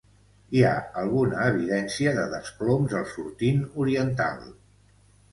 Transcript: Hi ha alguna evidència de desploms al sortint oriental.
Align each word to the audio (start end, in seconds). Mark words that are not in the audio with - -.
Hi 0.59 0.61
ha 0.67 0.77
alguna 1.01 1.41
evidència 1.49 2.13
de 2.19 2.23
desploms 2.31 2.95
al 3.01 3.05
sortint 3.11 3.61
oriental. 3.85 4.41